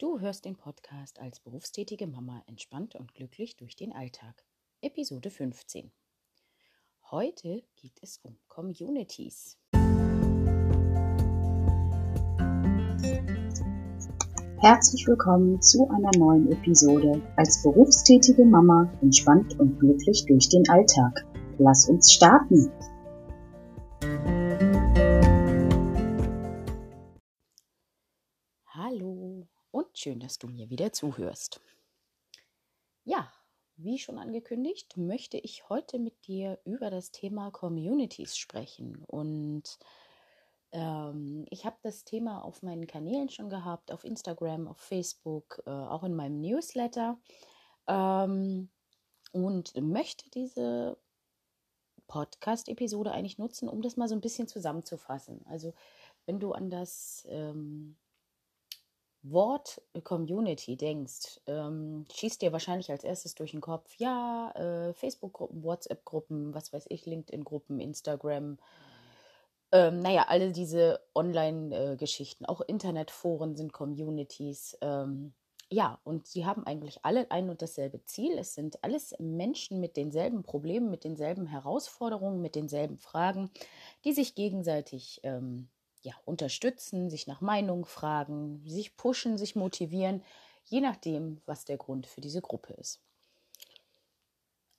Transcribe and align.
Du 0.00 0.18
hörst 0.18 0.46
den 0.46 0.56
Podcast 0.56 1.20
als 1.20 1.40
berufstätige 1.40 2.06
Mama 2.06 2.42
entspannt 2.46 2.96
und 2.96 3.12
glücklich 3.12 3.58
durch 3.58 3.76
den 3.76 3.92
Alltag. 3.92 4.46
Episode 4.80 5.28
15. 5.28 5.92
Heute 7.10 7.62
geht 7.76 7.98
es 8.00 8.18
um 8.22 8.38
Communities. 8.48 9.58
Herzlich 14.62 15.06
willkommen 15.06 15.60
zu 15.60 15.86
einer 15.90 16.16
neuen 16.16 16.50
Episode 16.50 17.20
als 17.36 17.62
berufstätige 17.62 18.46
Mama 18.46 18.90
entspannt 19.02 19.60
und 19.60 19.78
glücklich 19.80 20.24
durch 20.24 20.48
den 20.48 20.66
Alltag. 20.70 21.26
Lass 21.58 21.90
uns 21.90 22.10
starten. 22.10 22.72
Schön, 30.00 30.18
dass 30.18 30.38
du 30.38 30.46
mir 30.46 30.70
wieder 30.70 30.94
zuhörst. 30.94 31.60
Ja, 33.04 33.30
wie 33.76 33.98
schon 33.98 34.16
angekündigt, 34.16 34.96
möchte 34.96 35.36
ich 35.36 35.68
heute 35.68 35.98
mit 35.98 36.26
dir 36.26 36.58
über 36.64 36.88
das 36.88 37.10
Thema 37.10 37.50
Communities 37.50 38.38
sprechen. 38.38 39.04
Und 39.04 39.78
ähm, 40.72 41.44
ich 41.50 41.66
habe 41.66 41.76
das 41.82 42.04
Thema 42.04 42.42
auf 42.42 42.62
meinen 42.62 42.86
Kanälen 42.86 43.28
schon 43.28 43.50
gehabt, 43.50 43.92
auf 43.92 44.04
Instagram, 44.04 44.68
auf 44.68 44.78
Facebook, 44.78 45.62
äh, 45.66 45.70
auch 45.70 46.04
in 46.04 46.16
meinem 46.16 46.40
Newsletter. 46.40 47.20
Ähm, 47.86 48.70
und 49.32 49.76
möchte 49.82 50.30
diese 50.30 50.96
Podcast-Episode 52.06 53.12
eigentlich 53.12 53.36
nutzen, 53.36 53.68
um 53.68 53.82
das 53.82 53.98
mal 53.98 54.08
so 54.08 54.14
ein 54.14 54.22
bisschen 54.22 54.48
zusammenzufassen. 54.48 55.44
Also 55.44 55.74
wenn 56.24 56.40
du 56.40 56.52
an 56.52 56.70
das 56.70 57.26
ähm, 57.28 57.98
Wort 59.22 59.82
Community 60.04 60.76
denkst, 60.76 61.40
ähm, 61.46 62.06
schießt 62.12 62.40
dir 62.40 62.52
wahrscheinlich 62.52 62.90
als 62.90 63.04
erstes 63.04 63.34
durch 63.34 63.50
den 63.50 63.60
Kopf, 63.60 63.94
ja, 63.98 64.50
äh, 64.52 64.94
Facebook-Gruppen, 64.94 65.62
WhatsApp-Gruppen, 65.62 66.54
was 66.54 66.72
weiß 66.72 66.86
ich, 66.88 67.04
LinkedIn-Gruppen, 67.06 67.80
Instagram, 67.80 68.58
ähm, 69.72 70.00
naja, 70.00 70.26
alle 70.28 70.52
diese 70.52 71.00
Online-Geschichten, 71.14 72.44
auch 72.44 72.60
Internetforen 72.60 73.54
sind 73.54 73.72
Communities. 73.72 74.76
Ähm, 74.80 75.32
ja, 75.72 76.00
und 76.02 76.26
sie 76.26 76.44
haben 76.44 76.66
eigentlich 76.66 77.04
alle 77.04 77.30
ein 77.30 77.48
und 77.48 77.62
dasselbe 77.62 78.04
Ziel. 78.04 78.36
Es 78.38 78.54
sind 78.54 78.82
alles 78.82 79.14
Menschen 79.20 79.78
mit 79.78 79.96
denselben 79.96 80.42
Problemen, 80.42 80.90
mit 80.90 81.04
denselben 81.04 81.46
Herausforderungen, 81.46 82.40
mit 82.40 82.56
denselben 82.56 82.98
Fragen, 82.98 83.50
die 84.04 84.12
sich 84.12 84.34
gegenseitig 84.34 85.20
ähm, 85.22 85.68
ja, 86.02 86.14
unterstützen, 86.24 87.10
sich 87.10 87.26
nach 87.26 87.40
Meinung 87.40 87.84
fragen, 87.84 88.62
sich 88.66 88.96
pushen, 88.96 89.36
sich 89.38 89.56
motivieren, 89.56 90.22
je 90.64 90.80
nachdem, 90.80 91.40
was 91.46 91.64
der 91.64 91.76
Grund 91.76 92.06
für 92.06 92.20
diese 92.20 92.40
Gruppe 92.40 92.74
ist. 92.74 93.00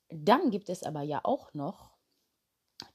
Dann 0.10 0.52
gibt 0.52 0.70
es 0.70 0.84
aber 0.84 1.02
ja 1.02 1.22
auch 1.24 1.54
noch 1.54 1.92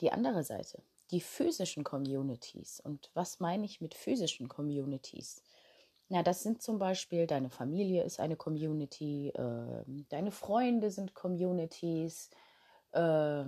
die 0.00 0.12
andere 0.12 0.44
Seite, 0.44 0.82
die 1.10 1.20
physischen 1.20 1.84
Communities. 1.84 2.80
Und 2.80 3.10
was 3.14 3.40
meine 3.40 3.64
ich 3.64 3.80
mit 3.80 3.94
physischen 3.94 4.48
Communities? 4.48 5.42
Na, 6.08 6.22
das 6.22 6.42
sind 6.42 6.62
zum 6.62 6.78
Beispiel, 6.78 7.26
deine 7.26 7.50
Familie 7.50 8.04
ist 8.04 8.20
eine 8.20 8.36
Community, 8.36 9.30
äh, 9.30 9.84
deine 10.08 10.30
Freunde 10.30 10.90
sind 10.90 11.14
Communities, 11.14 12.30
äh, 12.92 13.44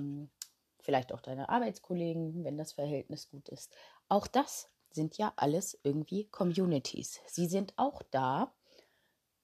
vielleicht 0.81 1.12
auch 1.12 1.21
deine 1.21 1.49
Arbeitskollegen, 1.49 2.45
wenn 2.45 2.56
das 2.56 2.73
Verhältnis 2.73 3.29
gut 3.29 3.49
ist. 3.49 3.73
Auch 4.09 4.27
das 4.27 4.70
sind 4.91 5.19
ja 5.19 5.33
alles 5.37 5.78
irgendwie 5.83 6.25
Communities. 6.28 7.20
Sie 7.27 7.47
sind 7.47 7.75
auch 7.77 8.03
da, 8.11 8.55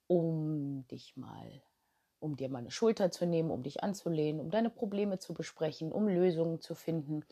um 0.07 0.87
dich 0.87 1.15
mal, 1.15 1.63
um 2.19 2.35
dir 2.35 2.49
mal 2.49 2.59
eine 2.59 2.71
Schulter 2.71 3.11
zu 3.11 3.25
nehmen, 3.25 3.51
um 3.51 3.63
dich 3.63 3.83
anzulehnen, 3.83 4.41
um 4.41 4.49
deine 4.49 4.69
Probleme 4.69 5.19
zu 5.19 5.33
besprechen, 5.33 5.91
um 5.91 6.07
Lösungen 6.07 6.61
zu 6.61 6.75
finden, 6.75 7.25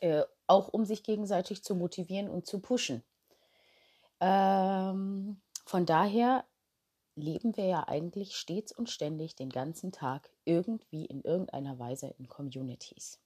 äh, 0.00 0.24
auch 0.46 0.68
um 0.68 0.84
sich 0.84 1.02
gegenseitig 1.02 1.62
zu 1.62 1.74
motivieren 1.74 2.28
und 2.28 2.46
zu 2.46 2.60
pushen. 2.60 3.02
Ähm, 4.20 5.40
von 5.64 5.86
daher 5.86 6.44
leben 7.16 7.56
wir 7.56 7.66
ja 7.66 7.88
eigentlich 7.88 8.36
stets 8.36 8.72
und 8.72 8.90
ständig 8.90 9.36
den 9.36 9.50
ganzen 9.50 9.92
Tag 9.92 10.30
irgendwie 10.44 11.04
in 11.06 11.20
irgendeiner 11.22 11.78
Weise 11.78 12.14
in 12.18 12.28
Communities. 12.28 13.20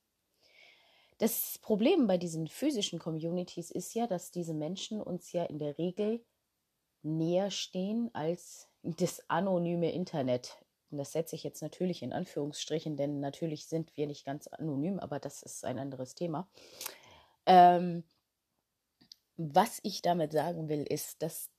Das 1.19 1.59
Problem 1.63 2.07
bei 2.07 2.17
diesen 2.17 2.47
physischen 2.47 2.99
Communities 2.99 3.71
ist 3.71 3.95
ja, 3.95 4.07
dass 4.07 4.31
diese 4.31 4.55
Menschen 4.55 5.03
uns 5.03 5.33
ja 5.33 5.45
in 5.45 5.59
der 5.59 5.77
Regel 5.77 6.25
näher 7.03 7.51
stehen 7.51 8.11
als 8.15 8.69
das 8.83 9.29
anonyme 9.29 9.93
Internet. 9.93 10.65
Und 10.91 10.99
das 10.99 11.13
setze 11.13 11.37
ich 11.37 11.43
jetzt 11.43 11.61
natürlich 11.61 12.03
in 12.03 12.13
Anführungsstrichen, 12.13 12.97
denn 12.97 13.21
natürlich 13.21 13.67
sind 13.67 13.97
wir 13.97 14.07
nicht 14.07 14.25
ganz 14.25 14.47
anonym, 14.47 14.99
aber 15.01 15.19
das 15.19 15.43
ist 15.43 15.65
ein 15.65 15.79
anderes 15.79 16.15
Thema. 16.15 16.49
Ähm, 17.47 18.05
was 19.37 19.81
ich 19.83 20.03
damit 20.03 20.33
sagen 20.33 20.69
will, 20.69 20.85
ist, 20.85 21.23
dass 21.23 21.51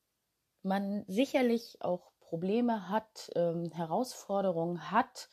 man 0.64 1.06
sicherlich 1.08 1.82
auch 1.82 2.12
Probleme 2.20 2.90
hat, 2.90 3.32
ähm, 3.36 3.72
Herausforderungen 3.72 4.92
hat, 4.92 5.30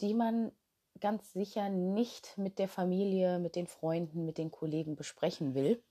die 0.00 0.14
man 0.14 0.52
ganz 1.00 1.32
sicher 1.32 1.68
nicht 1.68 2.36
mit 2.38 2.58
der 2.58 2.68
Familie, 2.68 3.38
mit 3.38 3.56
den 3.56 3.66
Freunden, 3.66 4.24
mit 4.24 4.38
den 4.38 4.50
Kollegen 4.50 4.96
besprechen 4.96 5.54
will. 5.54 5.82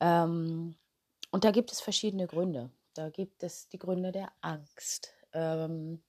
Ähm, 0.00 0.76
und 1.30 1.44
da 1.44 1.50
gibt 1.52 1.72
es 1.72 1.80
verschiedene 1.80 2.26
Gründe. 2.26 2.70
Da 2.94 3.10
gibt 3.10 3.42
es 3.42 3.68
die 3.68 3.78
Gründe 3.78 4.12
der 4.12 4.32
Angst, 4.40 5.14
ähm, 5.32 6.02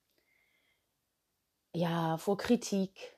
ja, 1.74 2.18
vor 2.18 2.38
Kritik, 2.38 3.18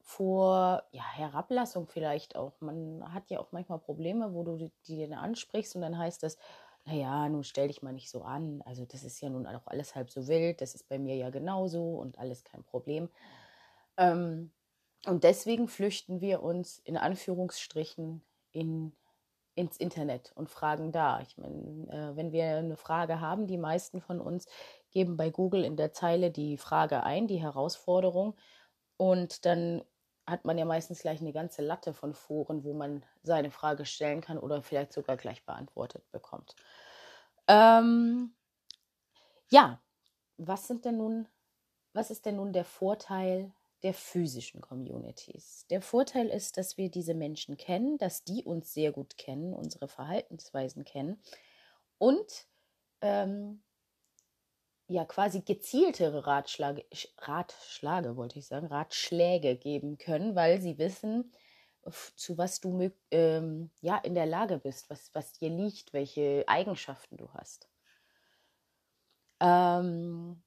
vor 0.00 0.84
ja, 0.92 1.04
Herablassung 1.04 1.88
vielleicht 1.88 2.36
auch. 2.36 2.60
Man 2.60 3.12
hat 3.14 3.30
ja 3.30 3.40
auch 3.40 3.52
manchmal 3.52 3.78
Probleme, 3.80 4.34
wo 4.34 4.44
du 4.44 4.56
die, 4.56 4.72
die 4.86 5.00
dann 5.08 5.18
ansprichst 5.18 5.76
und 5.76 5.82
dann 5.82 5.98
heißt 5.98 6.22
das, 6.22 6.38
naja, 6.86 7.28
nun 7.28 7.44
stell 7.44 7.68
dich 7.68 7.82
mal 7.82 7.92
nicht 7.92 8.10
so 8.10 8.22
an. 8.22 8.62
Also 8.66 8.84
das 8.86 9.04
ist 9.04 9.20
ja 9.20 9.30
nun 9.30 9.46
auch 9.46 9.66
alles 9.66 9.94
halb 9.94 10.10
so 10.10 10.28
wild, 10.28 10.60
das 10.60 10.74
ist 10.74 10.88
bei 10.88 10.98
mir 10.98 11.16
ja 11.16 11.30
genauso 11.30 11.96
und 11.96 12.18
alles 12.18 12.44
kein 12.44 12.64
Problem. 12.64 13.10
Ähm, 13.96 14.52
und 15.06 15.24
deswegen 15.24 15.68
flüchten 15.68 16.20
wir 16.20 16.42
uns 16.42 16.78
in 16.78 16.96
Anführungsstrichen 16.96 18.24
in, 18.52 18.96
ins 19.54 19.76
Internet 19.76 20.32
und 20.34 20.50
fragen 20.50 20.92
da. 20.92 21.20
Ich 21.20 21.36
meine, 21.36 21.86
äh, 21.90 22.16
wenn 22.16 22.32
wir 22.32 22.56
eine 22.56 22.76
Frage 22.76 23.20
haben, 23.20 23.46
die 23.46 23.58
meisten 23.58 24.00
von 24.00 24.20
uns 24.20 24.46
geben 24.90 25.16
bei 25.16 25.30
Google 25.30 25.64
in 25.64 25.76
der 25.76 25.92
Zeile 25.92 26.30
die 26.30 26.56
Frage 26.56 27.02
ein, 27.02 27.26
die 27.26 27.42
Herausforderung. 27.42 28.36
Und 28.96 29.44
dann 29.44 29.82
hat 30.26 30.44
man 30.44 30.56
ja 30.56 30.64
meistens 30.64 31.00
gleich 31.00 31.20
eine 31.20 31.32
ganze 31.32 31.62
Latte 31.62 31.92
von 31.92 32.14
Foren, 32.14 32.64
wo 32.64 32.72
man 32.72 33.04
seine 33.22 33.50
Frage 33.50 33.84
stellen 33.84 34.20
kann 34.20 34.38
oder 34.38 34.62
vielleicht 34.62 34.92
sogar 34.92 35.16
gleich 35.16 35.44
beantwortet 35.44 36.10
bekommt. 36.12 36.56
Ähm, 37.46 38.34
ja, 39.50 39.82
was 40.38 40.66
sind 40.66 40.86
denn 40.86 40.96
nun, 40.96 41.28
was 41.92 42.10
ist 42.10 42.24
denn 42.24 42.36
nun 42.36 42.54
der 42.54 42.64
Vorteil 42.64 43.52
der 43.84 43.94
physischen 43.94 44.62
Communities. 44.62 45.66
Der 45.68 45.82
Vorteil 45.82 46.28
ist, 46.28 46.56
dass 46.56 46.78
wir 46.78 46.90
diese 46.90 47.14
Menschen 47.14 47.56
kennen, 47.58 47.98
dass 47.98 48.24
die 48.24 48.42
uns 48.42 48.72
sehr 48.72 48.92
gut 48.92 49.18
kennen, 49.18 49.52
unsere 49.52 49.88
Verhaltensweisen 49.88 50.84
kennen 50.84 51.22
und 51.98 52.46
ähm, 53.02 53.62
ja 54.88 55.04
quasi 55.04 55.42
gezieltere 55.42 56.26
Ratschläge, 56.26 56.84
Ratschläge 57.18 58.16
wollte 58.16 58.38
ich 58.38 58.46
sagen, 58.46 58.66
Ratschläge 58.66 59.56
geben 59.56 59.98
können, 59.98 60.34
weil 60.34 60.60
sie 60.60 60.78
wissen, 60.78 61.30
zu 62.16 62.38
was 62.38 62.60
du 62.60 62.90
ähm, 63.10 63.70
ja 63.82 63.98
in 63.98 64.14
der 64.14 64.26
Lage 64.26 64.58
bist, 64.58 64.88
was, 64.88 65.14
was 65.14 65.34
dir 65.34 65.50
liegt, 65.50 65.92
welche 65.92 66.44
Eigenschaften 66.46 67.18
du 67.18 67.30
hast. 67.34 67.68
Ähm, 69.40 70.42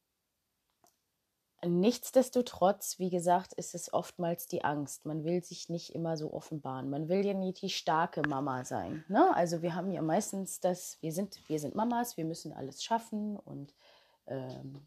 Nichtsdestotrotz, 1.66 3.00
wie 3.00 3.10
gesagt, 3.10 3.54
ist 3.54 3.74
es 3.74 3.92
oftmals 3.92 4.48
die 4.48 4.64
Angst. 4.64 5.06
Man 5.06 5.24
will 5.24 5.44
sich 5.44 5.70
nicht 5.70 5.96
immer 5.96 6.16
so 6.16 6.32
offenbaren. 6.32 6.90
Man 6.90 7.10
will 7.10 7.26
ja 7.26 7.34
nicht 7.34 7.64
die 7.64 7.70
starke 7.70 8.22
Mama 8.28 8.64
sein. 8.64 9.04
Ne? 9.08 9.36
Also 9.36 9.64
wir 9.64 9.74
haben 9.74 9.92
ja 9.92 10.04
meistens 10.04 10.60
das, 10.60 10.98
wir 11.02 11.12
sind, 11.12 11.40
wir 11.50 11.60
sind 11.60 11.74
Mamas, 11.74 12.16
wir 12.16 12.26
müssen 12.26 12.54
alles 12.54 12.84
schaffen 12.84 13.38
und 13.38 13.74
ähm, 14.28 14.86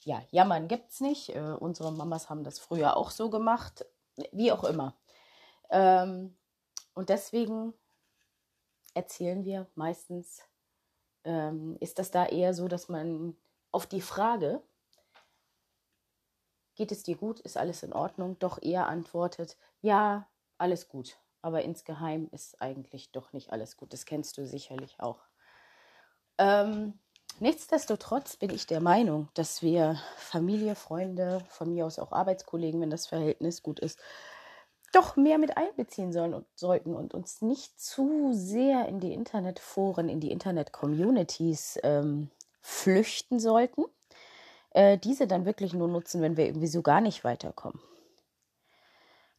ja, 0.00 0.20
jammern 0.30 0.66
gibt 0.66 0.90
es 0.90 1.00
nicht. 1.00 1.28
Äh, 1.34 1.56
unsere 1.60 1.92
Mamas 1.92 2.28
haben 2.28 2.42
das 2.42 2.58
früher 2.58 2.96
auch 2.96 3.10
so 3.10 3.30
gemacht, 3.30 3.86
wie 4.32 4.50
auch 4.50 4.64
immer. 4.64 4.96
Ähm, 5.70 6.36
und 6.94 7.08
deswegen 7.08 7.72
erzählen 8.94 9.44
wir 9.44 9.68
meistens, 9.76 10.42
ähm, 11.22 11.76
ist 11.78 12.00
das 12.00 12.10
da 12.10 12.26
eher 12.26 12.52
so, 12.52 12.66
dass 12.66 12.88
man 12.88 13.36
auf 13.70 13.86
die 13.86 14.00
Frage, 14.00 14.60
geht 16.74 16.92
es 16.92 17.02
dir 17.02 17.16
gut, 17.16 17.40
ist 17.40 17.56
alles 17.56 17.82
in 17.82 17.92
Ordnung, 17.92 18.38
doch 18.38 18.60
eher 18.62 18.88
antwortet, 18.88 19.56
ja, 19.80 20.26
alles 20.58 20.88
gut. 20.88 21.18
Aber 21.42 21.62
insgeheim 21.62 22.28
ist 22.32 22.60
eigentlich 22.62 23.12
doch 23.12 23.32
nicht 23.32 23.52
alles 23.52 23.76
gut. 23.76 23.92
Das 23.92 24.06
kennst 24.06 24.38
du 24.38 24.46
sicherlich 24.46 24.98
auch. 24.98 25.18
Ähm, 26.38 26.98
nichtsdestotrotz 27.38 28.36
bin 28.36 28.50
ich 28.50 28.66
der 28.66 28.80
Meinung, 28.80 29.28
dass 29.34 29.62
wir 29.62 30.00
Familie, 30.16 30.74
Freunde, 30.74 31.44
von 31.50 31.72
mir 31.72 31.86
aus 31.86 31.98
auch 31.98 32.12
Arbeitskollegen, 32.12 32.80
wenn 32.80 32.90
das 32.90 33.06
Verhältnis 33.06 33.62
gut 33.62 33.78
ist, 33.78 34.00
doch 34.94 35.16
mehr 35.16 35.38
mit 35.38 35.56
einbeziehen 35.56 36.12
sollen 36.12 36.34
und 36.34 36.46
sollten 36.54 36.94
und 36.94 37.14
uns 37.14 37.42
nicht 37.42 37.80
zu 37.80 38.30
sehr 38.32 38.88
in 38.88 39.00
die 39.00 39.12
Internetforen, 39.12 40.08
in 40.08 40.20
die 40.20 40.30
Internet-Communities 40.30 41.78
ähm, 41.82 42.30
flüchten 42.60 43.40
sollten. 43.40 43.84
Äh, 44.74 44.98
diese 44.98 45.26
dann 45.26 45.46
wirklich 45.46 45.72
nur 45.72 45.88
nutzen, 45.88 46.20
wenn 46.20 46.36
wir 46.36 46.46
irgendwie 46.46 46.66
so 46.66 46.82
gar 46.82 47.00
nicht 47.00 47.24
weiterkommen. 47.24 47.80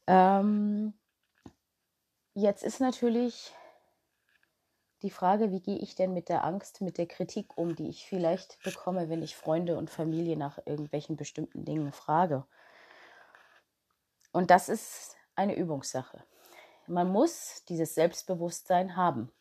Ähm, 0.07 0.93
jetzt 2.33 2.63
ist 2.63 2.79
natürlich 2.79 3.53
die 5.01 5.09
Frage, 5.09 5.51
wie 5.51 5.59
gehe 5.59 5.77
ich 5.77 5.95
denn 5.95 6.13
mit 6.13 6.29
der 6.29 6.45
Angst, 6.45 6.81
mit 6.81 6.97
der 6.97 7.05
Kritik 7.05 7.57
um, 7.57 7.75
die 7.75 7.89
ich 7.89 8.07
vielleicht 8.07 8.63
bekomme, 8.63 9.09
wenn 9.09 9.21
ich 9.21 9.35
Freunde 9.35 9.77
und 9.77 9.89
Familie 9.89 10.37
nach 10.37 10.57
irgendwelchen 10.65 11.17
bestimmten 11.17 11.65
Dingen 11.65 11.91
frage. 11.91 12.45
Und 14.31 14.51
das 14.51 14.69
ist 14.69 15.17
eine 15.35 15.55
Übungssache. 15.55 16.23
Man 16.87 17.09
muss 17.09 17.63
dieses 17.67 17.93
Selbstbewusstsein 17.93 18.95
haben, 18.95 19.31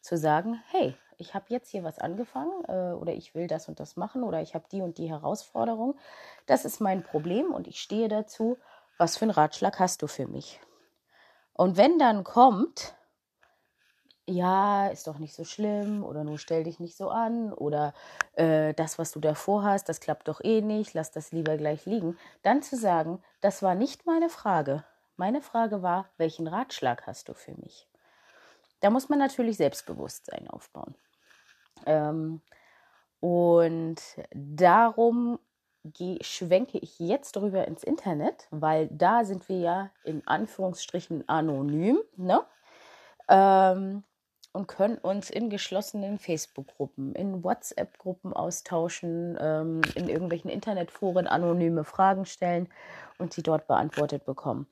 zu 0.00 0.16
sagen, 0.16 0.62
hey, 0.68 0.96
ich 1.18 1.34
habe 1.34 1.46
jetzt 1.48 1.70
hier 1.70 1.84
was 1.84 1.98
angefangen 1.98 2.64
äh, 2.68 2.94
oder 2.94 3.12
ich 3.12 3.34
will 3.34 3.48
das 3.48 3.68
und 3.68 3.80
das 3.80 3.96
machen 3.96 4.22
oder 4.22 4.40
ich 4.40 4.54
habe 4.54 4.64
die 4.70 4.80
und 4.80 4.98
die 4.98 5.10
Herausforderung. 5.10 5.98
Das 6.46 6.64
ist 6.64 6.80
mein 6.80 7.02
Problem 7.02 7.52
und 7.52 7.66
ich 7.66 7.80
stehe 7.80 8.08
dazu. 8.08 8.56
Was 8.96 9.16
für 9.16 9.22
einen 9.22 9.32
Ratschlag 9.32 9.78
hast 9.78 10.02
du 10.02 10.06
für 10.06 10.26
mich? 10.26 10.60
Und 11.52 11.76
wenn 11.76 11.98
dann 11.98 12.24
kommt, 12.24 12.94
ja, 14.26 14.88
ist 14.88 15.06
doch 15.06 15.18
nicht 15.18 15.34
so 15.34 15.44
schlimm 15.44 16.04
oder 16.04 16.22
nur 16.22 16.38
stell 16.38 16.64
dich 16.64 16.78
nicht 16.78 16.96
so 16.96 17.10
an 17.10 17.52
oder 17.52 17.94
äh, 18.34 18.74
das, 18.74 18.98
was 18.98 19.10
du 19.10 19.20
davor 19.20 19.64
hast, 19.64 19.88
das 19.88 20.00
klappt 20.00 20.28
doch 20.28 20.40
eh 20.42 20.60
nicht, 20.60 20.94
lass 20.94 21.10
das 21.10 21.32
lieber 21.32 21.56
gleich 21.56 21.86
liegen, 21.86 22.16
dann 22.42 22.62
zu 22.62 22.76
sagen, 22.76 23.22
das 23.40 23.62
war 23.62 23.74
nicht 23.74 24.06
meine 24.06 24.28
Frage, 24.28 24.84
meine 25.16 25.40
Frage 25.40 25.82
war, 25.82 26.10
welchen 26.16 26.46
Ratschlag 26.46 27.06
hast 27.06 27.28
du 27.28 27.34
für 27.34 27.54
mich? 27.54 27.88
Da 28.80 28.90
muss 28.90 29.08
man 29.08 29.18
natürlich 29.18 29.56
Selbstbewusstsein 29.56 30.48
aufbauen. 30.48 30.94
Ähm, 31.86 32.40
und 33.20 33.96
darum 34.32 35.38
schwenke 36.20 36.78
ich 36.78 36.98
jetzt 36.98 37.36
drüber 37.36 37.66
ins 37.66 37.82
Internet, 37.82 38.48
weil 38.50 38.88
da 38.90 39.24
sind 39.24 39.48
wir 39.48 39.58
ja 39.58 39.90
in 40.04 40.26
Anführungsstrichen 40.26 41.28
anonym 41.28 41.98
ne? 42.16 42.42
Ähm, 43.28 44.04
und 44.52 44.66
können 44.66 44.98
uns 44.98 45.30
in 45.30 45.50
geschlossenen 45.50 46.18
Facebook-Gruppen, 46.18 47.14
in 47.14 47.44
WhatsApp-Gruppen 47.44 48.32
austauschen, 48.32 49.36
ähm, 49.40 49.82
in 49.94 50.08
irgendwelchen 50.08 50.50
Internetforen 50.50 51.26
anonyme 51.26 51.84
Fragen 51.84 52.24
stellen 52.24 52.68
und 53.18 53.32
sie 53.32 53.42
dort 53.42 53.66
beantwortet 53.66 54.24
bekommen. 54.24 54.66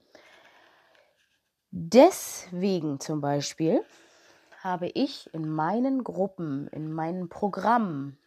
Deswegen 1.71 3.01
zum 3.01 3.21
Beispiel 3.21 3.85
habe 4.67 4.89
ich 4.89 5.33
in 5.33 5.49
meinen 5.49 6.05
Gruppen, 6.05 6.69
in 6.69 6.93
meinen 6.93 7.29
Programmen, 7.29 8.19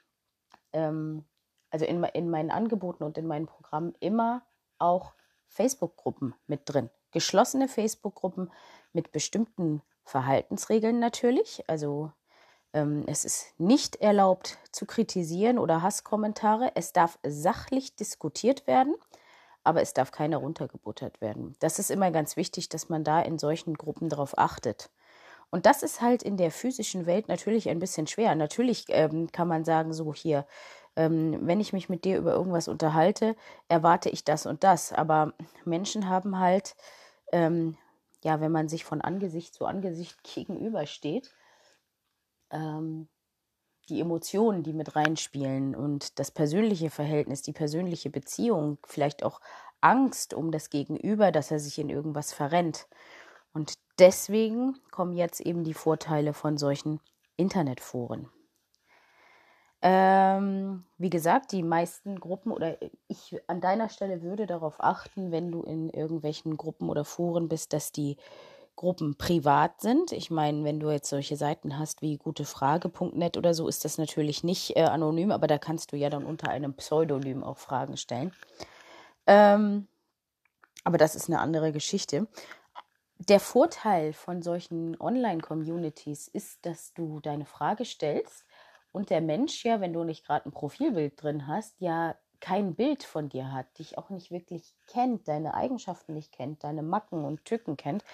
ähm, 0.73 1.25
also 1.69 1.85
in, 1.85 2.03
in 2.03 2.29
meinen 2.29 2.49
Angeboten 2.49 3.03
und 3.03 3.17
in 3.17 3.27
meinen 3.27 3.45
Programmen 3.45 3.93
immer 3.99 4.41
auch 4.79 5.13
Facebook-Gruppen 5.47 6.33
mit 6.47 6.61
drin. 6.65 6.89
Geschlossene 7.11 7.67
Facebook-Gruppen 7.67 8.51
mit 8.93 9.11
bestimmten 9.11 9.81
Verhaltensregeln 10.05 10.99
natürlich. 10.99 11.63
Also 11.67 12.11
ähm, 12.73 13.03
es 13.07 13.25
ist 13.25 13.59
nicht 13.59 13.97
erlaubt 13.97 14.57
zu 14.71 14.85
kritisieren 14.85 15.59
oder 15.59 15.81
Hasskommentare. 15.81 16.71
Es 16.75 16.93
darf 16.93 17.19
sachlich 17.23 17.95
diskutiert 17.95 18.65
werden 18.65 18.95
aber 19.63 19.81
es 19.81 19.93
darf 19.93 20.11
keiner 20.11 20.37
runtergebuttert 20.37 21.21
werden. 21.21 21.55
Das 21.59 21.79
ist 21.79 21.91
immer 21.91 22.11
ganz 22.11 22.37
wichtig, 22.37 22.69
dass 22.69 22.89
man 22.89 23.03
da 23.03 23.21
in 23.21 23.37
solchen 23.37 23.75
Gruppen 23.75 24.09
darauf 24.09 24.37
achtet. 24.37 24.89
Und 25.51 25.65
das 25.65 25.83
ist 25.83 26.01
halt 26.01 26.23
in 26.23 26.37
der 26.37 26.51
physischen 26.51 27.05
Welt 27.05 27.27
natürlich 27.27 27.69
ein 27.69 27.79
bisschen 27.79 28.07
schwer. 28.07 28.35
Natürlich 28.35 28.85
ähm, 28.89 29.31
kann 29.31 29.47
man 29.47 29.65
sagen, 29.65 29.93
so 29.93 30.13
hier, 30.13 30.45
ähm, 30.95 31.39
wenn 31.41 31.59
ich 31.59 31.73
mich 31.73 31.89
mit 31.89 32.05
dir 32.05 32.17
über 32.17 32.33
irgendwas 32.33 32.67
unterhalte, 32.67 33.35
erwarte 33.67 34.09
ich 34.09 34.23
das 34.23 34.45
und 34.45 34.63
das. 34.63 34.93
Aber 34.93 35.33
Menschen 35.65 36.07
haben 36.07 36.39
halt, 36.39 36.75
ähm, 37.31 37.77
ja, 38.23 38.41
wenn 38.41 38.51
man 38.51 38.69
sich 38.69 38.85
von 38.85 39.01
Angesicht 39.01 39.53
zu 39.55 39.65
Angesicht 39.65 40.23
gegenübersteht, 40.35 41.33
ähm, 42.51 43.07
die 43.89 44.01
Emotionen, 44.01 44.61
die 44.61 44.73
mit 44.73 44.95
reinspielen 44.95 45.75
und 45.75 46.19
das 46.19 46.29
persönliche 46.31 46.91
Verhältnis, 46.91 47.41
die 47.41 47.53
persönliche 47.53 48.11
Beziehung, 48.11 48.77
vielleicht 48.85 49.23
auch 49.23 49.41
Angst 49.81 50.33
um 50.33 50.51
das 50.51 50.69
Gegenüber, 50.69 51.31
dass 51.31 51.51
er 51.51 51.59
sich 51.59 51.79
in 51.79 51.89
irgendwas 51.89 52.33
verrennt. 52.33 52.87
Und 53.53 53.73
deswegen 53.99 54.77
kommen 54.91 55.15
jetzt 55.15 55.39
eben 55.41 55.63
die 55.63 55.73
Vorteile 55.73 56.33
von 56.33 56.57
solchen 56.57 56.99
Internetforen. 57.37 58.29
Ähm, 59.81 60.83
wie 60.97 61.09
gesagt, 61.09 61.53
die 61.53 61.63
meisten 61.63 62.19
Gruppen 62.19 62.51
oder 62.51 62.77
ich 63.07 63.39
an 63.47 63.61
deiner 63.61 63.87
Stelle 63.87 64.21
würde 64.21 64.45
darauf 64.45 64.75
achten, 64.79 65.31
wenn 65.31 65.51
du 65.51 65.61
in 65.63 65.89
irgendwelchen 65.89 66.57
Gruppen 66.57 66.89
oder 66.89 67.05
Foren 67.05 67.47
bist, 67.47 67.71
dass 67.71 67.93
die 67.93 68.17
Gruppen 68.75 69.15
privat 69.15 69.79
sind. 69.79 70.11
Ich 70.11 70.31
meine, 70.31 70.63
wenn 70.65 70.79
du 70.79 70.89
jetzt 70.89 71.09
solche 71.09 71.37
Seiten 71.37 71.77
hast 71.79 72.01
wie 72.01 72.17
gutefrage.net 72.17 73.37
oder 73.37 73.53
so, 73.53 73.67
ist 73.67 73.85
das 73.85 73.97
natürlich 73.97 74.43
nicht 74.43 74.75
äh, 74.75 74.83
anonym, 74.83 75.31
aber 75.31 75.47
da 75.47 75.57
kannst 75.57 75.91
du 75.91 75.97
ja 75.97 76.09
dann 76.09 76.25
unter 76.25 76.49
einem 76.49 76.73
Pseudonym 76.73 77.43
auch 77.43 77.57
Fragen 77.57 77.95
stellen. 77.95 78.33
Ähm, 79.27 79.87
aber 80.83 80.97
das 80.97 81.15
ist 81.15 81.29
eine 81.29 81.39
andere 81.39 81.71
Geschichte. 81.71 82.27
Der 83.27 83.39
Vorteil 83.41 84.13
von 84.13 84.41
solchen 84.41 84.99
Online-Communities 84.99 86.29
ist, 86.29 86.65
dass 86.65 86.93
du 86.93 87.19
deine 87.19 87.45
Frage 87.45 87.83
stellst 87.85 88.45
und 88.93 89.09
der 89.09 89.19
Mensch 89.21 89.65
ja, 89.65 89.81
wenn 89.81 89.91
du 89.93 90.03
nicht 90.05 90.25
gerade 90.25 90.45
ein 90.45 90.53
Profilbild 90.53 91.21
drin 91.21 91.45
hast, 91.45 91.79
ja 91.81 92.15
kein 92.39 92.75
Bild 92.75 93.03
von 93.03 93.27
dir 93.27 93.51
hat, 93.51 93.77
dich 93.77 93.97
auch 93.97 94.09
nicht 94.09 94.31
wirklich 94.31 94.73
kennt, 94.87 95.27
deine 95.27 95.53
Eigenschaften 95.53 96.13
nicht 96.13 96.31
kennt, 96.31 96.63
deine 96.63 96.81
Macken 96.81 97.25
und 97.25 97.43
Tücken 97.43 97.75
kennt 97.75 98.05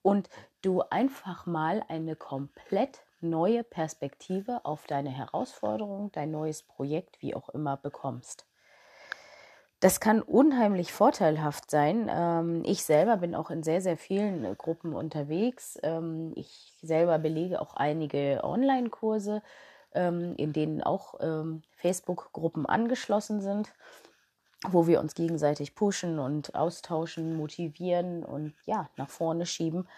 und 0.00 0.30
du 0.62 0.80
einfach 0.80 1.44
mal 1.44 1.84
eine 1.88 2.16
komplett 2.16 3.04
neue 3.20 3.62
Perspektive 3.62 4.64
auf 4.64 4.86
deine 4.86 5.10
Herausforderung, 5.10 6.10
dein 6.12 6.30
neues 6.30 6.62
Projekt, 6.62 7.20
wie 7.20 7.34
auch 7.34 7.50
immer, 7.50 7.76
bekommst. 7.76 8.46
Das 9.80 10.00
kann 10.00 10.22
unheimlich 10.22 10.92
vorteilhaft 10.92 11.70
sein. 11.70 12.10
Ähm, 12.10 12.62
ich 12.64 12.82
selber 12.82 13.18
bin 13.18 13.34
auch 13.34 13.50
in 13.50 13.62
sehr, 13.62 13.82
sehr 13.82 13.98
vielen 13.98 14.56
Gruppen 14.56 14.94
unterwegs. 14.94 15.78
Ähm, 15.82 16.32
ich 16.34 16.74
selber 16.80 17.18
belege 17.18 17.60
auch 17.60 17.74
einige 17.74 18.40
Online-Kurse 18.42 19.42
ähm, 19.92 20.34
in 20.36 20.52
denen 20.52 20.82
auch 20.82 21.14
Facebook-Gruppen 21.76 22.66
angeschlossen 22.66 23.40
sind, 23.40 23.72
wo 24.66 24.86
wir 24.86 25.00
uns 25.00 25.14
gegenseitig 25.14 25.74
pushen 25.74 26.18
und 26.18 26.54
austauschen, 26.54 27.36
motivieren 27.36 28.24
und 28.24 28.54
ja, 28.64 28.88
nach 28.96 29.08
vorne 29.08 29.46
schieben. 29.46 29.88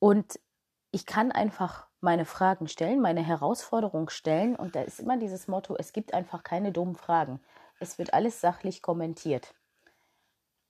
Und 0.00 0.40
ich 0.94 1.06
kann 1.06 1.32
einfach 1.32 1.88
meine 2.00 2.24
Fragen 2.24 2.68
stellen, 2.68 3.00
meine 3.00 3.22
Herausforderung 3.22 4.10
stellen 4.10 4.54
und 4.54 4.76
da 4.76 4.82
ist 4.82 5.00
immer 5.00 5.16
dieses 5.16 5.48
Motto, 5.48 5.74
es 5.76 5.92
gibt 5.92 6.14
einfach 6.14 6.44
keine 6.44 6.70
dummen 6.70 6.94
Fragen. 6.94 7.40
Es 7.80 7.98
wird 7.98 8.14
alles 8.14 8.40
sachlich 8.40 8.80
kommentiert. 8.80 9.54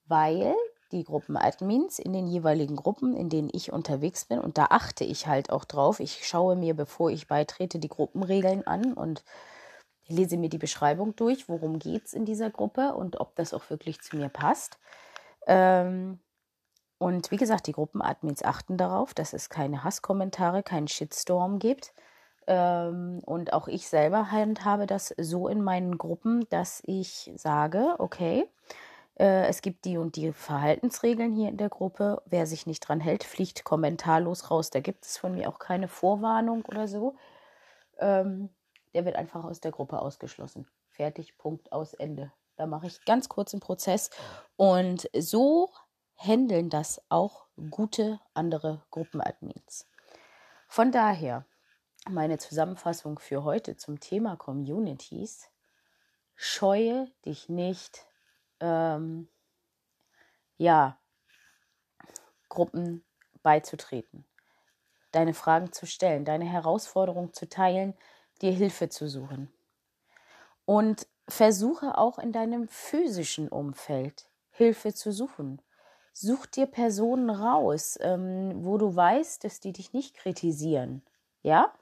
Weil 0.06 0.54
die 0.92 1.04
Gruppenadmins 1.04 1.98
in 1.98 2.14
den 2.14 2.26
jeweiligen 2.26 2.74
Gruppen, 2.74 3.14
in 3.14 3.28
denen 3.28 3.50
ich 3.52 3.70
unterwegs 3.70 4.24
bin. 4.24 4.38
Und 4.38 4.56
da 4.56 4.68
achte 4.70 5.04
ich 5.04 5.26
halt 5.26 5.50
auch 5.50 5.66
drauf. 5.66 6.00
Ich 6.00 6.26
schaue 6.26 6.56
mir, 6.56 6.74
bevor 6.74 7.10
ich 7.10 7.26
beitrete, 7.26 7.78
die 7.78 7.88
Gruppenregeln 7.88 8.66
an 8.66 8.94
und 8.94 9.24
lese 10.06 10.38
mir 10.38 10.48
die 10.48 10.58
Beschreibung 10.58 11.16
durch, 11.16 11.50
worum 11.50 11.78
geht 11.78 12.06
es 12.06 12.14
in 12.14 12.24
dieser 12.24 12.50
Gruppe 12.50 12.94
und 12.94 13.20
ob 13.20 13.34
das 13.36 13.52
auch 13.52 13.68
wirklich 13.68 14.00
zu 14.00 14.16
mir 14.16 14.30
passt. 14.30 14.78
Ähm, 15.46 16.18
und 17.04 17.30
wie 17.30 17.36
gesagt, 17.36 17.66
die 17.66 17.72
Gruppenadmins 17.72 18.42
achten 18.42 18.78
darauf, 18.78 19.12
dass 19.12 19.34
es 19.34 19.50
keine 19.50 19.84
Hasskommentare, 19.84 20.62
keinen 20.62 20.88
Shitstorm 20.88 21.58
gibt. 21.58 21.92
Ähm, 22.46 23.20
und 23.26 23.52
auch 23.52 23.68
ich 23.68 23.88
selber 23.88 24.30
handhabe 24.30 24.86
das 24.86 25.14
so 25.18 25.46
in 25.46 25.62
meinen 25.62 25.98
Gruppen, 25.98 26.48
dass 26.48 26.82
ich 26.86 27.30
sage, 27.36 27.94
okay, 27.98 28.48
äh, 29.18 29.46
es 29.48 29.60
gibt 29.60 29.84
die 29.84 29.98
und 29.98 30.16
die 30.16 30.32
Verhaltensregeln 30.32 31.34
hier 31.34 31.50
in 31.50 31.58
der 31.58 31.68
Gruppe. 31.68 32.22
Wer 32.24 32.46
sich 32.46 32.66
nicht 32.66 32.80
dran 32.80 33.00
hält, 33.00 33.22
fliegt 33.22 33.64
kommentarlos 33.64 34.50
raus. 34.50 34.70
Da 34.70 34.80
gibt 34.80 35.04
es 35.04 35.18
von 35.18 35.34
mir 35.34 35.50
auch 35.50 35.58
keine 35.58 35.88
Vorwarnung 35.88 36.64
oder 36.64 36.88
so. 36.88 37.16
Ähm, 37.98 38.48
der 38.94 39.04
wird 39.04 39.16
einfach 39.16 39.44
aus 39.44 39.60
der 39.60 39.72
Gruppe 39.72 40.00
ausgeschlossen. 40.00 40.66
Fertig, 40.88 41.36
Punkt, 41.36 41.70
aus, 41.70 41.92
Ende. 41.92 42.32
Da 42.56 42.64
mache 42.64 42.86
ich 42.86 43.04
ganz 43.04 43.28
kurz 43.28 43.52
einen 43.52 43.60
Prozess. 43.60 44.08
Und 44.56 45.10
so 45.12 45.68
handeln 46.16 46.70
das 46.70 47.00
auch 47.08 47.46
gute 47.70 48.20
andere 48.34 48.84
Gruppenadmins. 48.90 49.86
Von 50.68 50.92
daher, 50.92 51.46
meine 52.08 52.38
Zusammenfassung 52.38 53.18
für 53.18 53.44
heute 53.44 53.76
zum 53.76 54.00
Thema 54.00 54.36
Communities. 54.36 55.48
Scheue 56.36 57.10
dich 57.24 57.48
nicht, 57.48 58.06
ähm, 58.60 59.28
ja, 60.56 60.98
Gruppen 62.48 63.04
beizutreten, 63.42 64.24
deine 65.12 65.34
Fragen 65.34 65.72
zu 65.72 65.86
stellen, 65.86 66.24
deine 66.24 66.44
Herausforderung 66.44 67.32
zu 67.32 67.48
teilen, 67.48 67.94
dir 68.42 68.52
Hilfe 68.52 68.88
zu 68.88 69.08
suchen. 69.08 69.52
Und 70.64 71.06
versuche 71.28 71.98
auch 71.98 72.18
in 72.18 72.32
deinem 72.32 72.68
physischen 72.68 73.48
Umfeld 73.48 74.28
Hilfe 74.50 74.92
zu 74.94 75.12
suchen. 75.12 75.60
Such 76.16 76.46
dir 76.46 76.66
Personen 76.66 77.28
raus, 77.28 77.98
ähm, 78.00 78.64
wo 78.64 78.78
du 78.78 78.94
weißt, 78.94 79.42
dass 79.42 79.58
die 79.58 79.72
dich 79.72 79.92
nicht 79.92 80.14
kritisieren. 80.14 81.02
Ja? 81.42 81.74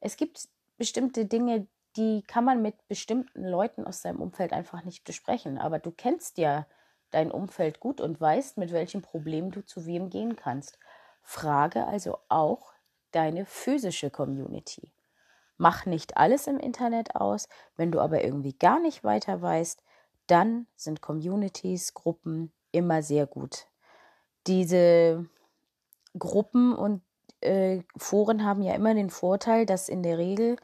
Es 0.00 0.16
gibt 0.16 0.48
bestimmte 0.76 1.26
Dinge, 1.26 1.68
die 1.96 2.24
kann 2.26 2.44
man 2.44 2.60
mit 2.60 2.88
bestimmten 2.88 3.44
Leuten 3.44 3.84
aus 3.84 4.02
deinem 4.02 4.20
Umfeld 4.20 4.52
einfach 4.52 4.82
nicht 4.82 5.04
besprechen. 5.04 5.58
Aber 5.58 5.78
du 5.78 5.92
kennst 5.92 6.38
ja 6.38 6.66
dein 7.12 7.30
Umfeld 7.30 7.78
gut 7.78 8.00
und 8.00 8.20
weißt, 8.20 8.58
mit 8.58 8.72
welchem 8.72 9.00
Problem 9.00 9.52
du 9.52 9.64
zu 9.64 9.86
wem 9.86 10.10
gehen 10.10 10.34
kannst. 10.34 10.80
Frage 11.22 11.86
also 11.86 12.18
auch 12.28 12.72
deine 13.12 13.46
physische 13.46 14.10
Community. 14.10 14.92
Mach 15.56 15.86
nicht 15.86 16.16
alles 16.16 16.48
im 16.48 16.58
Internet 16.58 17.14
aus. 17.14 17.48
Wenn 17.76 17.92
du 17.92 18.00
aber 18.00 18.24
irgendwie 18.24 18.54
gar 18.54 18.80
nicht 18.80 19.04
weiter 19.04 19.40
weißt, 19.40 19.84
dann 20.26 20.66
sind 20.74 21.00
Communities, 21.00 21.94
Gruppen 21.94 22.52
immer 22.76 23.02
sehr 23.02 23.26
gut. 23.26 23.66
Diese 24.46 25.26
Gruppen 26.18 26.74
und 26.74 27.02
äh, 27.40 27.82
Foren 27.96 28.44
haben 28.44 28.62
ja 28.62 28.74
immer 28.74 28.94
den 28.94 29.10
Vorteil, 29.10 29.66
dass 29.66 29.88
in 29.88 30.02
der 30.02 30.18
Regel 30.18 30.56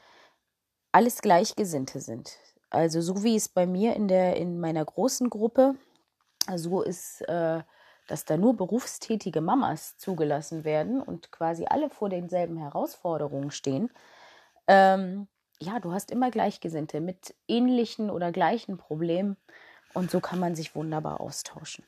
alles 0.92 1.23
Gleichgesinnte 1.23 2.00
sind. 2.00 2.38
Also 2.71 3.00
so 3.00 3.23
wie 3.23 3.37
es 3.37 3.49
bei 3.49 3.66
mir 3.66 3.97
in 3.97 4.09
der 4.09 4.37
in 4.37 4.61
meiner 4.61 4.85
großen 4.85 5.28
Gruppe 5.28 5.75
so 6.57 6.83
ist, 6.83 7.23
äh, 7.28 7.62
dass 8.09 8.25
da 8.25 8.37
nur 8.37 8.57
berufstätige 8.57 9.40
Mamas 9.40 9.97
zugelassen 9.97 10.64
werden 10.64 11.00
und 11.00 11.31
quasi 11.31 11.66
alle 11.66 11.88
vor 11.90 12.09
denselben 12.09 12.57
Herausforderungen 12.57 13.50
stehen. 13.50 13.90
Ähm, 14.66 15.28
ja, 15.61 15.78
du 15.81 15.92
hast 15.92 16.11
immer 16.11 16.31
Gleichgesinnte 16.31 17.00
mit 17.00 17.35
ähnlichen 17.47 18.11
oder 18.11 18.33
gleichen 18.33 18.76
Problemen 18.76 19.37
und 19.95 20.11
so 20.11 20.21
kann 20.21 20.40
man 20.40 20.54
sich 20.54 20.75
wunderbar 20.75 21.21
austauschen. 21.21 21.85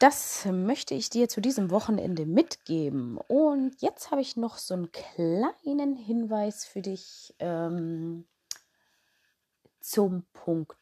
Das 0.00 0.46
möchte 0.46 0.94
ich 0.94 1.10
dir 1.10 1.28
zu 1.28 1.42
diesem 1.42 1.70
Wochenende 1.70 2.24
mitgeben. 2.24 3.18
Und 3.28 3.80
jetzt 3.82 4.10
habe 4.10 4.22
ich 4.22 4.34
noch 4.34 4.56
so 4.56 4.72
einen 4.72 4.90
kleinen 4.90 5.94
Hinweis 5.94 6.64
für 6.64 6.80
dich 6.80 7.34
ähm, 7.38 8.26
zum 9.80 10.24
Punkt 10.32 10.76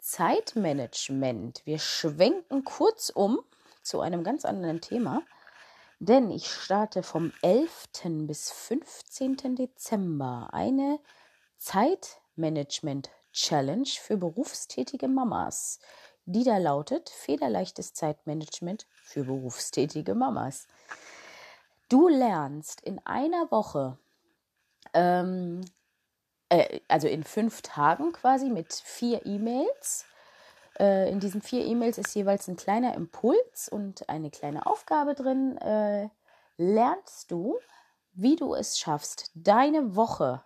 Zeitmanagement. 0.00 1.62
Wir 1.64 1.78
schwenken 1.78 2.64
kurz 2.64 3.08
um 3.08 3.40
zu 3.82 4.00
einem 4.00 4.22
ganz 4.22 4.44
anderen 4.44 4.82
Thema, 4.82 5.22
denn 6.00 6.30
ich 6.30 6.50
starte 6.50 7.02
vom 7.02 7.32
11. 7.40 7.88
bis 8.26 8.50
15. 8.50 9.56
Dezember 9.56 10.50
eine 10.52 11.00
Zeitmanagement 11.56 13.08
Challenge 13.32 13.88
für 13.88 14.18
berufstätige 14.18 15.08
Mamas 15.08 15.80
die 16.26 16.44
da 16.44 16.58
lautet 16.58 17.10
Federleichtes 17.10 17.92
Zeitmanagement 17.92 18.86
für 19.02 19.24
berufstätige 19.24 20.14
Mamas. 20.14 20.66
Du 21.88 22.08
lernst 22.08 22.80
in 22.80 22.98
einer 23.04 23.50
Woche, 23.50 23.98
ähm, 24.94 25.60
äh, 26.48 26.80
also 26.88 27.08
in 27.08 27.24
fünf 27.24 27.62
Tagen 27.62 28.12
quasi 28.12 28.48
mit 28.48 28.72
vier 28.72 29.26
E-Mails. 29.26 30.06
Äh, 30.78 31.10
in 31.10 31.20
diesen 31.20 31.42
vier 31.42 31.64
E-Mails 31.66 31.98
ist 31.98 32.14
jeweils 32.14 32.48
ein 32.48 32.56
kleiner 32.56 32.94
Impuls 32.94 33.68
und 33.68 34.08
eine 34.08 34.30
kleine 34.30 34.66
Aufgabe 34.66 35.14
drin. 35.14 35.58
Äh, 35.58 36.08
lernst 36.56 37.30
du, 37.30 37.58
wie 38.12 38.36
du 38.36 38.54
es 38.54 38.78
schaffst, 38.78 39.30
deine 39.34 39.94
Woche, 39.94 40.42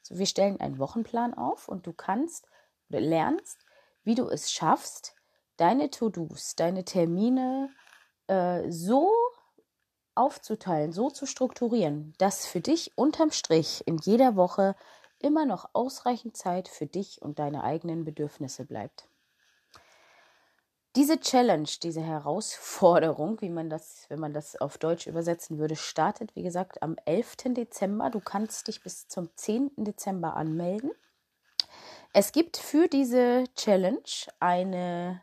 also 0.00 0.18
wir 0.18 0.26
stellen 0.26 0.60
einen 0.60 0.78
Wochenplan 0.78 1.34
auf 1.34 1.68
und 1.68 1.86
du 1.86 1.92
kannst 1.92 2.46
oder 2.88 3.00
lernst, 3.00 3.58
wie 4.04 4.14
du 4.14 4.28
es 4.28 4.50
schaffst, 4.50 5.14
deine 5.58 5.90
To-Dos, 5.90 6.56
deine 6.56 6.84
Termine 6.84 7.70
äh, 8.26 8.70
so 8.70 9.12
aufzuteilen, 10.14 10.92
so 10.92 11.10
zu 11.10 11.26
strukturieren, 11.26 12.14
dass 12.18 12.46
für 12.46 12.60
dich 12.60 12.96
unterm 12.96 13.30
Strich 13.30 13.86
in 13.86 13.98
jeder 13.98 14.34
Woche 14.36 14.74
immer 15.20 15.46
noch 15.46 15.70
ausreichend 15.74 16.36
Zeit 16.36 16.68
für 16.68 16.86
dich 16.86 17.20
und 17.22 17.38
deine 17.38 17.62
eigenen 17.62 18.04
Bedürfnisse 18.04 18.64
bleibt. 18.64 19.08
Diese 20.96 21.20
Challenge, 21.20 21.68
diese 21.82 22.00
Herausforderung, 22.00 23.40
wie 23.40 23.50
man 23.50 23.70
das, 23.70 24.06
wenn 24.08 24.18
man 24.18 24.32
das 24.32 24.56
auf 24.56 24.78
Deutsch 24.78 25.06
übersetzen 25.06 25.58
würde, 25.58 25.76
startet, 25.76 26.34
wie 26.34 26.42
gesagt, 26.42 26.82
am 26.82 26.96
11. 27.04 27.36
Dezember. 27.54 28.10
Du 28.10 28.20
kannst 28.20 28.66
dich 28.66 28.82
bis 28.82 29.06
zum 29.06 29.28
10. 29.36 29.72
Dezember 29.76 30.34
anmelden. 30.34 30.90
Es 32.12 32.32
gibt 32.32 32.56
für 32.56 32.88
diese 32.88 33.44
Challenge 33.54 34.00
eine 34.40 35.20